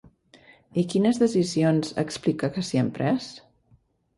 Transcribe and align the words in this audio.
I 0.81 0.85
quines 0.93 1.19
decisions 1.25 1.93
explica 2.05 2.51
que 2.57 2.65
s'hi 2.71 2.83
han 2.83 2.91
pres? 2.99 3.29